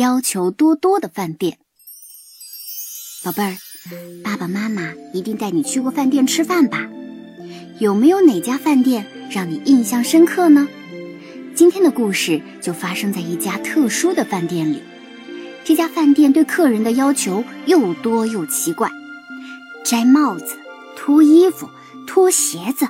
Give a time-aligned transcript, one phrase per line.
[0.00, 1.58] 要求多多的饭店。
[3.22, 3.54] 宝贝儿，
[4.24, 6.88] 爸爸妈妈一定带你去过饭店吃饭吧？
[7.80, 10.66] 有没有哪家饭店让你印象深刻呢？
[11.54, 14.82] 今天的故事就发生在一家特殊的饭店里。
[15.64, 18.90] 这家饭店对客人的要求又多又奇怪：
[19.84, 20.58] 摘帽子、
[20.96, 21.68] 脱衣服、
[22.06, 22.88] 脱鞋子。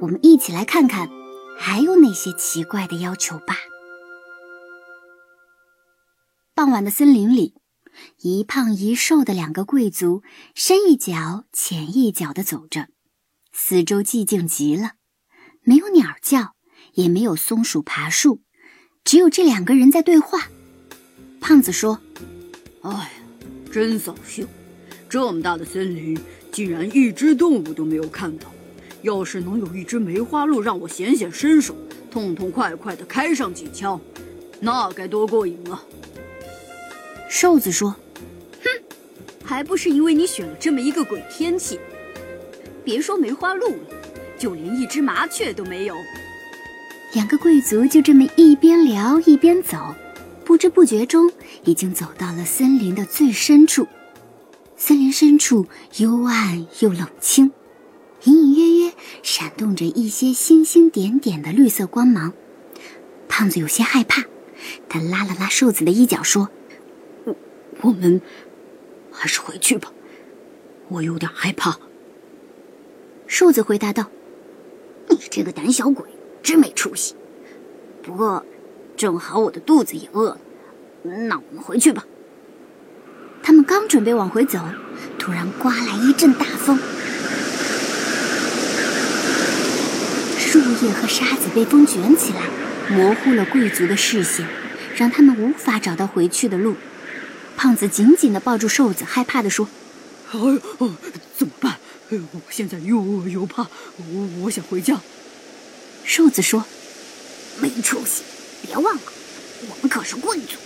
[0.00, 1.10] 我们一起来看看，
[1.58, 3.54] 还有哪些奇怪的要求吧。
[6.60, 7.54] 傍晚的森林里，
[8.20, 10.22] 一胖一瘦的两个贵族
[10.54, 12.88] 深一脚浅一脚的走着，
[13.50, 14.90] 四周寂静极了，
[15.62, 16.54] 没有鸟叫，
[16.92, 18.42] 也没有松鼠爬树，
[19.04, 20.48] 只有这两个人在对话。
[21.40, 21.98] 胖子说
[22.84, 23.10] ：“哎，
[23.72, 24.46] 真扫兴！
[25.08, 26.20] 这么大的森林，
[26.52, 28.52] 竟然一只动物都没有看到。
[29.00, 31.74] 要是能有一只梅花鹿让我显显身手，
[32.10, 33.98] 痛痛快快的开上几枪，
[34.60, 35.82] 那该多过瘾啊！”
[37.32, 37.94] 瘦子说
[38.60, 38.68] ：“哼，
[39.44, 41.78] 还不是因为你选了这么一个鬼天气。
[42.84, 43.78] 别说梅花鹿了，
[44.36, 45.94] 就连一只麻雀都没有。”
[47.14, 49.94] 两个贵族就这么一边聊一边走。
[50.44, 51.30] 不知不觉中，
[51.64, 53.86] 已经走到了森林的最深处。
[54.76, 55.66] 森林深处
[55.98, 57.52] 幽暗又冷清，
[58.24, 62.32] 隐隐约约闪动着一些星星点点的绿色光芒。
[63.28, 64.24] 胖子有些害怕，
[64.88, 66.48] 他拉了拉瘦子的衣角，说
[67.82, 68.20] ：“我们
[69.12, 69.92] 还是回去吧，
[70.88, 71.78] 我有点害怕。”
[73.26, 74.10] 瘦子回答道
[75.08, 76.04] ：“你这个胆小鬼，
[76.42, 77.14] 真没出息。
[78.02, 78.44] 不过……”
[78.96, 80.38] 正好我的肚子也饿了，
[81.04, 82.04] 那我们回去吧。
[83.42, 84.58] 他们刚准备往回走，
[85.18, 86.78] 突然刮来一阵大风，
[90.36, 92.42] 树叶和沙子被风卷起来，
[92.94, 94.46] 模糊了贵族的视线，
[94.94, 96.74] 让他们无法找到回去的路。
[97.60, 99.68] 胖子紧紧地抱住瘦子，害怕地说
[100.32, 100.94] ：“哎呦，
[101.36, 101.76] 怎么办？
[102.08, 104.98] 我现在又饿又怕，我我想回家。”
[106.02, 106.64] 瘦子说
[107.60, 108.22] ：“没出息。”
[108.64, 109.02] 别忘了，
[109.68, 110.56] 我们可是贵族。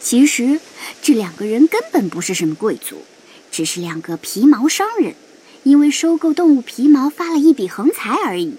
[0.00, 0.58] 其实
[1.00, 3.04] 这两个人根本不是什么贵族，
[3.52, 5.14] 只是两个皮毛商人，
[5.62, 8.56] 因为收购动物皮毛发了一笔横财而已。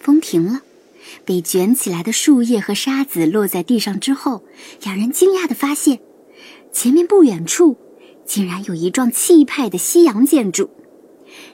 [0.00, 0.60] 风停了，
[1.24, 4.44] 被卷起来的树叶和沙子落在地上之后，
[4.82, 6.00] 两人惊讶地发现，
[6.72, 7.76] 前面不远处
[8.24, 10.70] 竟然有一幢气派的西洋建筑，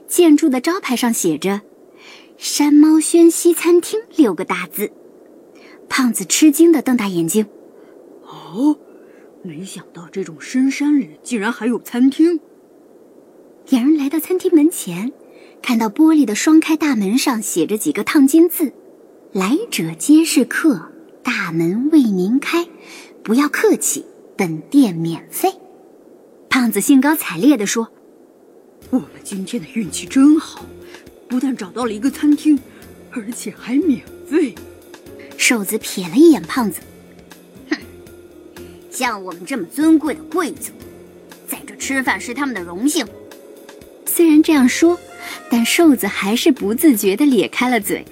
[0.06, 1.62] 建筑的招牌上写着。
[2.38, 4.92] 山猫轩西餐厅六个大字，
[5.88, 7.46] 胖子吃惊地瞪大眼睛。
[8.24, 8.76] 哦，
[9.42, 12.40] 没想到这种深山里竟然还有餐厅。
[13.70, 15.12] 两人来到餐厅门前，
[15.62, 18.74] 看到玻璃的双开大门上写着几个烫金字
[19.36, 20.90] ：“来者皆是客，
[21.22, 22.66] 大门为您开，
[23.22, 25.52] 不要客气，本店免费。”
[26.48, 27.86] 胖子兴高采烈地说
[28.88, 30.64] ：“我们今天的运气真好。”
[31.28, 32.58] 不但找到了一个餐厅，
[33.10, 34.54] 而且还免费。
[35.36, 36.80] 瘦子瞥了一眼胖子，
[37.68, 37.76] 哼，
[38.90, 40.72] 像我们这么尊贵的贵族，
[41.46, 43.06] 在这吃饭是他们的荣幸。
[44.06, 44.98] 虽然这样说，
[45.50, 48.02] 但瘦子还是不自觉地咧开了嘴。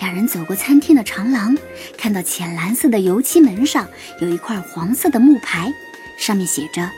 [0.00, 1.56] 两人走过餐厅的长廊，
[1.96, 3.88] 看到浅蓝色的油漆门上
[4.20, 5.72] 有一块黄色的木牌，
[6.18, 6.90] 上面写着：“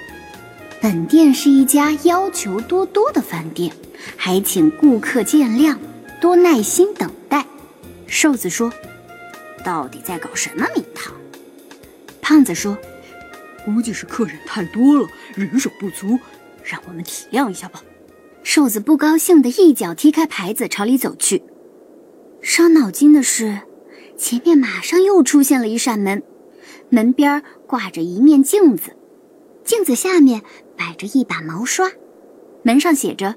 [0.82, 3.72] 本店是一家要求多多的饭店。”
[4.16, 5.76] 还请顾客见谅，
[6.20, 7.44] 多耐心等待。
[8.06, 8.72] 瘦子说
[9.64, 11.12] ：“到底在搞什么名堂？”
[12.22, 12.78] 胖子说
[13.66, 16.18] ：“估计是客人太多了，人手不足，
[16.62, 17.82] 让我们体谅一下吧。”
[18.44, 21.42] 瘦子不高兴的一脚踢开牌子，朝里走去。
[22.40, 23.60] 伤脑筋的是，
[24.16, 26.22] 前面马上又出现了一扇门，
[26.88, 28.92] 门边挂着一面镜子，
[29.64, 30.42] 镜子下面
[30.76, 31.90] 摆着一把毛刷，
[32.62, 33.36] 门上写着。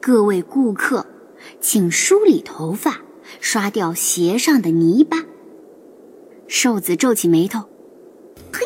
[0.00, 1.06] 各位顾客，
[1.60, 3.00] 请梳理头发，
[3.40, 5.24] 刷掉鞋上的泥巴。
[6.46, 7.68] 瘦子皱起眉头，
[8.52, 8.64] 嘿，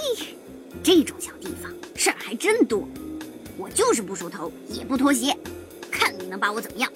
[0.83, 2.87] 这种小地方事儿还真多。
[3.59, 5.37] 我就是不梳头，也不脱鞋，
[5.91, 6.91] 看你能把我怎么样。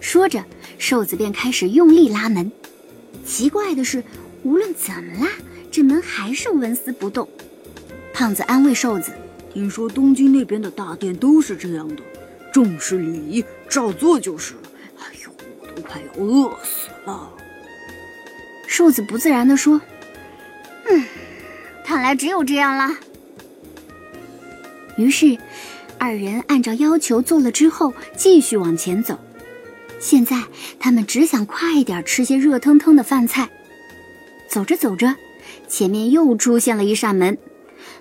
[0.00, 0.44] 说着，
[0.78, 2.50] 瘦子便开始用力拉门。
[3.24, 4.02] 奇怪的是，
[4.42, 5.28] 无论怎么拉，
[5.70, 7.28] 这门还是纹丝不动。
[8.12, 9.12] 胖子安慰瘦子
[9.52, 12.02] ：“听说东京那边的大店都是这样的。”
[12.52, 14.60] 重视礼仪，照做就是了。
[14.98, 15.30] 哎呦，
[15.60, 17.30] 我都快要饿死了。
[18.66, 19.80] 瘦子不自然地说
[20.88, 21.04] ：“嗯，
[21.84, 22.96] 看来只有这样了。”
[24.96, 25.36] 于是，
[25.98, 29.18] 二人按照要求做了之后，继续往前走。
[29.98, 30.42] 现在
[30.78, 33.50] 他们只想快一点吃些热腾腾的饭菜。
[34.48, 35.14] 走着走着，
[35.68, 37.36] 前面又出现了一扇门，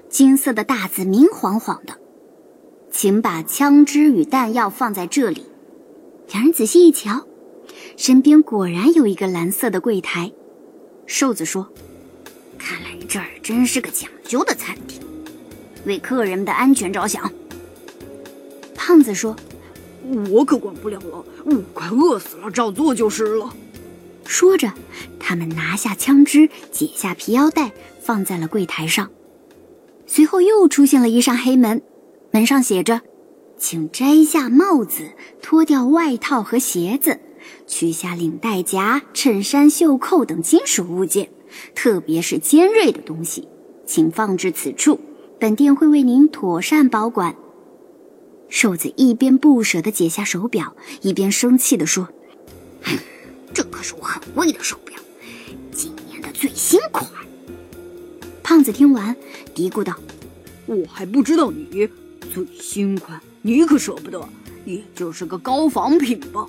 [0.10, 1.96] 金色的大字明晃晃的，
[2.92, 5.46] 请把枪支与弹药放在这里。
[6.32, 7.26] 两人仔细一瞧，
[7.98, 10.32] 身边果然有一个蓝色的柜台。
[11.08, 11.68] 瘦子说
[12.58, 15.02] ：“看来这儿真是个讲究的餐厅，
[15.86, 17.32] 为客人们的安全着想。”
[18.76, 19.36] 胖子说
[20.32, 23.54] ：“我可管不了了，我快饿死了，照做就是了。”
[24.26, 24.74] 说着，
[25.20, 27.72] 他们拿下枪支，解下皮腰带，
[28.02, 29.10] 放在了柜台上。
[30.08, 31.82] 随后又出现了一扇黑门，
[32.32, 33.02] 门上写着
[33.58, 35.12] ：“请摘下帽子，
[35.42, 37.20] 脱掉外套和鞋子。”
[37.68, 41.30] 取下领带夹、衬衫袖扣等金属物件，
[41.76, 43.48] 特别是尖锐的东西，
[43.86, 45.00] 请放置此处。
[45.40, 47.36] 本店会为您妥善保管。
[48.50, 52.10] 瘦子一边不舍得解下手表，一边生气地说
[53.54, 54.98] ：“这可是我很贵的手表，
[55.72, 57.06] 今年的最新款。”
[58.42, 59.16] 胖子听完，
[59.54, 59.98] 嘀咕道
[60.68, 61.90] ：“我还不知道你
[62.34, 64.28] 最新款，你可舍不得，
[64.66, 66.46] 也就是个高仿品吧。”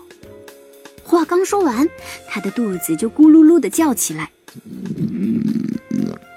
[1.03, 1.89] 话刚说完，
[2.29, 4.31] 他的肚子就咕噜噜的叫起来。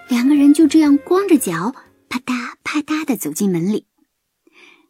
[0.08, 1.74] 两个人就这样光着脚，
[2.08, 3.86] 啪嗒啪嗒的走进门里。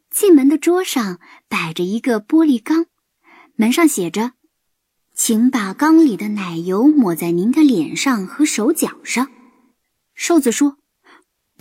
[0.10, 2.88] 进门的桌上摆着一个玻璃缸，
[3.56, 4.34] 门上写着
[5.14, 9.30] ：“请把缸里的奶油抹在您的脸上和手脚上。”
[10.16, 10.78] 瘦子说：“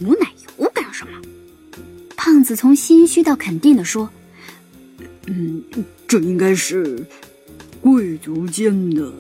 [0.00, 1.20] 抹奶油干什么？”
[2.16, 4.10] 胖子从心虚到肯定的说
[5.26, 5.62] ：“嗯，
[6.06, 7.06] 这应该是……”
[7.80, 9.12] 贵族间的，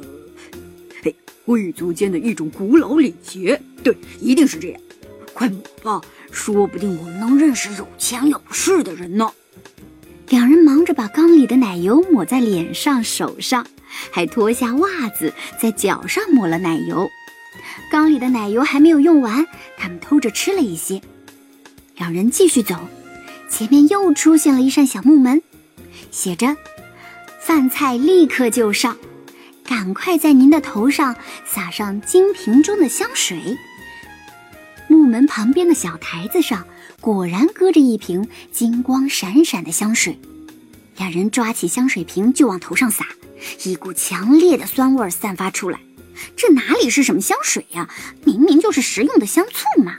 [1.00, 1.14] 嘿，
[1.44, 4.80] 贵族间的一种古老礼节，对，一定是这样。
[5.32, 9.30] 快抹吧，说不定我们能认识有钱有势的人呢。
[10.28, 13.66] 两人忙着把缸里的奶油抹在脸上、手上，
[14.10, 17.08] 还脱下袜子在脚上抹了奶油。
[17.90, 19.46] 缸里的奶油还没有用完，
[19.78, 21.00] 他们偷着吃了一些。
[21.96, 22.76] 两人继续走，
[23.48, 25.42] 前面又出现了一扇小木门，
[26.10, 26.56] 写着。
[27.40, 28.98] 饭菜立刻就上，
[29.64, 31.16] 赶快在您的头上
[31.46, 33.56] 撒上金瓶中的香水。
[35.08, 36.66] 门旁边的小台子上
[37.00, 40.18] 果然搁着一瓶金光闪闪的香水，
[40.96, 43.06] 两人抓起香水瓶就往头上撒，
[43.64, 45.80] 一股强烈的酸味散发出来。
[46.36, 47.88] 这哪里是什么香水呀？
[48.24, 49.96] 明明就是食用的香醋嘛！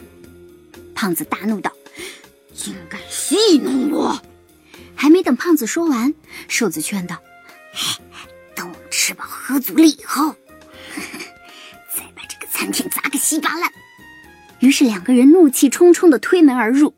[0.94, 1.71] 胖子大怒道
[2.53, 4.21] ：“竟敢戏弄我！”
[4.95, 6.13] 还没等胖子说完，
[6.50, 7.17] 瘦子劝道。
[8.53, 10.35] 等我们吃饱喝足了以后，
[14.71, 16.94] 是两个人怒气冲冲的推门而入，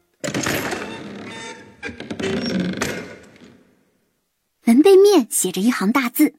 [4.64, 6.36] 门背面写着一行大字：“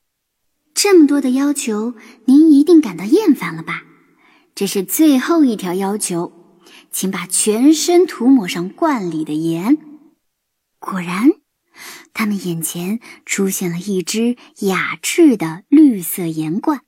[0.74, 1.94] 这么多的要求，
[2.26, 3.82] 您一定感到厌烦了吧？
[4.54, 6.32] 这是最后一条要求，
[6.90, 9.78] 请把全身涂抹上罐里的盐。”
[10.78, 11.30] 果然。
[12.14, 16.82] 他们眼前出现了一只雅致的绿色盐罐，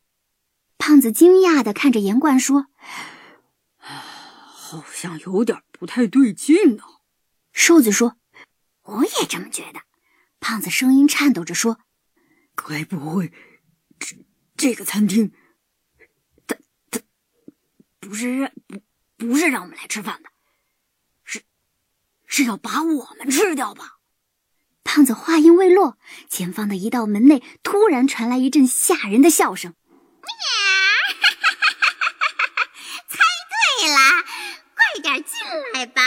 [0.76, 2.66] 胖子惊讶的看着盐罐说
[4.80, 6.84] ：“好像有点不太对劲呢。”
[7.52, 8.16] 瘦子说
[8.82, 9.82] ：“我也这么觉得。”
[10.40, 11.80] 胖子声音颤抖着说
[12.54, 13.32] ：“该不会
[13.98, 14.16] 这
[14.56, 15.32] 这个餐厅，
[16.46, 16.56] 他
[16.90, 17.00] 他
[17.98, 18.82] 不是不
[19.16, 20.28] 不是让我们来吃饭的，
[21.24, 21.44] 是
[22.26, 23.98] 是要把我们吃掉吧？”
[24.84, 29.72] 胖子话音未落，前方的一道门内突然传来一阵吓人的笑声。
[29.72, 30.28] 猜
[35.14, 35.38] 快进
[35.72, 36.02] 来吧！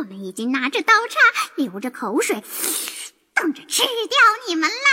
[0.00, 1.20] 我们已经拿着刀叉，
[1.54, 2.42] 流着口水，
[3.32, 4.90] 等着吃掉你们啦！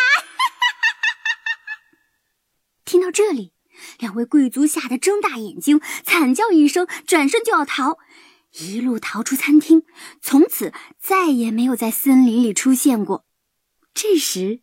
[2.85, 3.53] 听到这里，
[3.97, 7.97] 两位贵族吓得睁大眼睛，惨叫一声，转身就要逃，
[8.51, 9.81] 一路逃出餐厅，
[10.21, 13.25] 从此再也没有在森林里出现过。
[13.95, 14.59] 这时，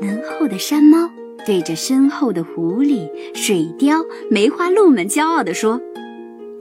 [0.00, 1.08] 门后的山猫
[1.46, 5.80] 对着身后的狐狸、水貂、梅花鹿们骄傲地说：“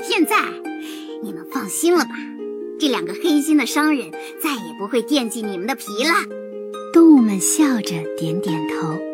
[0.08, 0.38] 现在，
[1.24, 2.12] 你们放心了吧？
[2.80, 4.12] 这两个黑心的商人
[4.42, 6.14] 再也不会惦记你们的皮了。”
[6.92, 9.13] 动物们笑着点点头。